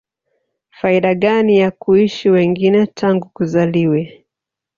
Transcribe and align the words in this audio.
faida 0.69 1.15
gani 1.15 1.57
ya 1.57 1.71
kuishi 1.71 2.29
wengine 2.29 2.85
tangu 2.87 3.29
kuzaliwe 3.33 4.23